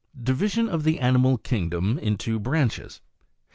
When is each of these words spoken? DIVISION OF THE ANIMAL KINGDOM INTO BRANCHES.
DIVISION 0.19 0.67
OF 0.67 0.83
THE 0.83 0.99
ANIMAL 0.99 1.37
KINGDOM 1.37 1.99
INTO 1.99 2.39
BRANCHES. 2.39 3.01